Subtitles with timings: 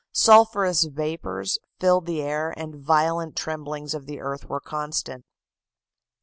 [0.13, 5.23] Sulphurous vapors filled the air and violent tremblings of the earth were constant.